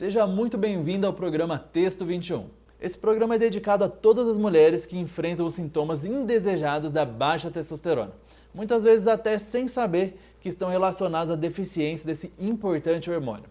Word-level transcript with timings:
Seja 0.00 0.26
muito 0.26 0.56
bem-vindo 0.56 1.06
ao 1.06 1.12
programa 1.12 1.58
Texto 1.58 2.06
21. 2.06 2.46
Esse 2.80 2.96
programa 2.96 3.34
é 3.34 3.38
dedicado 3.38 3.84
a 3.84 3.88
todas 3.90 4.26
as 4.28 4.38
mulheres 4.38 4.86
que 4.86 4.96
enfrentam 4.96 5.44
os 5.44 5.52
sintomas 5.52 6.06
indesejados 6.06 6.90
da 6.90 7.04
baixa 7.04 7.50
testosterona, 7.50 8.12
muitas 8.54 8.82
vezes 8.82 9.06
até 9.06 9.36
sem 9.36 9.68
saber 9.68 10.18
que 10.40 10.48
estão 10.48 10.70
relacionados 10.70 11.30
à 11.30 11.36
deficiência 11.36 12.06
desse 12.06 12.32
importante 12.38 13.10
hormônio. 13.10 13.44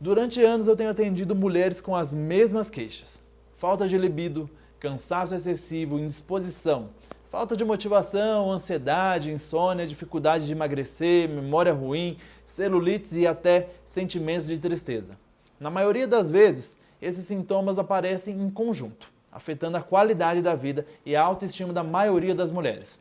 Durante 0.00 0.42
anos 0.42 0.66
eu 0.66 0.74
tenho 0.74 0.90
atendido 0.90 1.32
mulheres 1.36 1.80
com 1.80 1.94
as 1.94 2.12
mesmas 2.12 2.68
queixas: 2.68 3.22
falta 3.56 3.86
de 3.86 3.96
libido, 3.96 4.50
cansaço 4.80 5.32
excessivo, 5.32 5.96
indisposição, 5.96 6.88
falta 7.30 7.56
de 7.56 7.64
motivação, 7.64 8.50
ansiedade, 8.50 9.30
insônia, 9.30 9.86
dificuldade 9.86 10.44
de 10.44 10.50
emagrecer, 10.50 11.28
memória 11.28 11.72
ruim, 11.72 12.16
celulites 12.44 13.12
e 13.12 13.28
até 13.28 13.68
sentimentos 13.84 14.44
de 14.44 14.58
tristeza. 14.58 15.27
Na 15.60 15.70
maioria 15.70 16.06
das 16.06 16.30
vezes, 16.30 16.78
esses 17.02 17.26
sintomas 17.26 17.78
aparecem 17.78 18.40
em 18.40 18.48
conjunto, 18.48 19.10
afetando 19.30 19.76
a 19.76 19.82
qualidade 19.82 20.40
da 20.40 20.54
vida 20.54 20.86
e 21.04 21.16
a 21.16 21.22
autoestima 21.22 21.72
da 21.72 21.82
maioria 21.82 22.34
das 22.34 22.50
mulheres. 22.52 22.98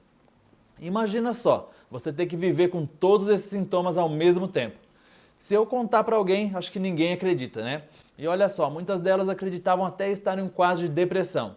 Imagina 0.79 1.33
só, 1.33 1.71
você 1.89 2.11
ter 2.11 2.25
que 2.25 2.35
viver 2.35 2.69
com 2.69 2.85
todos 2.85 3.27
esses 3.29 3.49
sintomas 3.49 3.97
ao 3.97 4.09
mesmo 4.09 4.47
tempo. 4.47 4.77
Se 5.37 5.53
eu 5.53 5.67
contar 5.67 6.03
para 6.03 6.15
alguém, 6.15 6.51
acho 6.55 6.71
que 6.71 6.79
ninguém 6.79 7.13
acredita, 7.13 7.63
né? 7.63 7.83
E 8.17 8.27
olha 8.27 8.49
só, 8.49 8.69
muitas 8.71 8.99
delas 9.01 9.29
acreditavam 9.29 9.85
até 9.85 10.09
estar 10.09 10.37
em 10.39 10.41
um 10.41 10.49
quadro 10.49 10.85
de 10.85 10.91
depressão. 10.91 11.55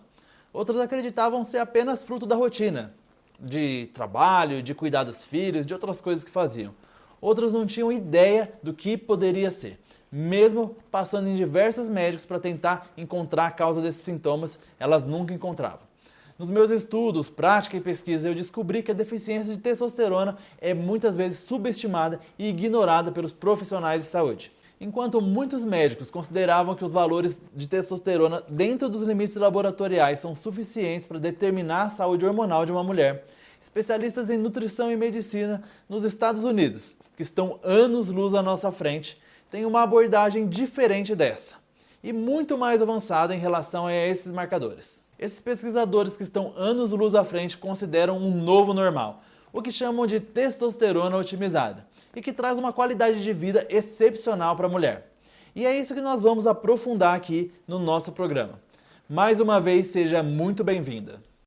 Outras 0.53 0.79
acreditavam 0.79 1.45
ser 1.45 1.59
apenas 1.59 2.03
fruto 2.03 2.27
da 2.27 2.37
rotina, 2.37 2.93
de 3.39 3.89
trabalho, 3.95 4.63
de 4.63 4.75
cuidar 4.75 5.05
dos 5.05 5.25
filhos, 5.25 5.65
de 5.65 5.73
outras 5.73 5.99
coisas 6.01 6.25
que 6.25 6.31
faziam. 6.31 6.75
Outras 7.23 7.55
não 7.55 7.67
tinham 7.67 7.91
ideia 7.91 8.53
do 8.63 8.75
que 8.75 8.99
poderia 8.99 9.51
ser 9.51 9.79
mesmo 10.11 10.77
passando 10.91 11.29
em 11.29 11.37
diversos 11.37 11.89
médicos 11.89 12.27
para 12.27 12.41
tentar 12.41 12.91
encontrar 12.97 13.47
a 13.47 13.51
causa 13.51 13.81
desses 13.81 14.03
sintomas, 14.03 14.59
elas 14.79 15.05
nunca 15.05 15.33
encontravam. 15.33 15.91
Nos 16.39 16.49
meus 16.49 16.71
estudos, 16.71 17.29
prática 17.29 17.77
e 17.77 17.81
pesquisa, 17.81 18.29
eu 18.29 18.35
descobri 18.35 18.83
que 18.83 18.91
a 18.91 18.95
deficiência 18.95 19.53
de 19.55 19.61
testosterona 19.61 20.39
é 20.59 20.73
muitas 20.73 21.15
vezes 21.15 21.41
subestimada 21.41 22.19
e 22.39 22.49
ignorada 22.49 23.13
pelos 23.13 23.31
profissionais 23.31 24.03
de 24.03 24.09
saúde. 24.09 24.51
Enquanto 24.81 25.21
muitos 25.21 25.63
médicos 25.63 26.11
consideravam 26.11 26.75
que 26.75 26.83
os 26.83 26.95
valores 26.95 27.43
de 27.55 27.69
testosterona 27.69 28.43
dentro 28.49 28.89
dos 28.89 29.03
limites 29.03 29.37
laboratoriais 29.37 30.21
são 30.21 30.35
suficientes 30.35 31.07
para 31.07 31.19
determinar 31.19 31.83
a 31.83 31.91
saúde 31.91 32.25
hormonal 32.25 32.65
de 32.65 32.73
uma 32.73 32.83
mulher, 32.83 33.27
especialistas 33.61 34.31
em 34.31 34.39
nutrição 34.39 34.91
e 34.91 34.97
medicina 34.97 35.63
nos 35.87 36.05
Estados 36.05 36.43
Unidos, 36.43 36.91
que 37.15 37.23
estão 37.23 37.61
anos-luz 37.63 38.33
à 38.33 38.43
nossa 38.43 38.73
frente, 38.73 39.21
tem 39.51 39.65
uma 39.65 39.83
abordagem 39.83 40.49
diferente 40.49 41.15
dessa 41.15 41.57
e 42.03 42.13
muito 42.13 42.57
mais 42.57 42.81
avançada 42.81 43.35
em 43.35 43.39
relação 43.39 43.87
a 43.87 43.93
esses 43.93 44.33
marcadores. 44.33 45.05
Esses 45.19 45.41
pesquisadores 45.41 46.17
que 46.17 46.23
estão 46.23 46.55
anos 46.57 46.93
luz 46.93 47.15
à 47.15 47.25
frente 47.25 47.59
consideram 47.59 48.17
um 48.17 48.43
novo 48.43 48.73
normal, 48.73 49.23
o 49.53 49.61
que 49.61 49.71
chamam 49.71 50.07
de 50.07 50.21
testosterona 50.21 51.17
otimizada, 51.17 51.87
e 52.15 52.23
que 52.23 52.33
traz 52.33 52.59
uma 52.59 52.73
qualidade 52.73 53.23
de 53.23 53.33
vida 53.33 53.67
excepcional 53.69 54.57
para 54.57 54.67
a 54.67 54.71
mulher. 54.71 55.13
E 55.55 55.67
é 55.67 55.79
isso 55.79 55.95
que 55.95 56.01
nós 56.01 56.23
vamos 56.23 56.47
aprofundar 56.47 57.15
aqui 57.15 57.53
no 57.67 57.79
nosso 57.79 58.13
programa. 58.13 58.61
Mais 59.09 59.41
uma 59.41 59.61
vez, 59.61 59.89
seja 59.89 60.23
muito 60.23 60.63
bem-vinda. 60.63 61.21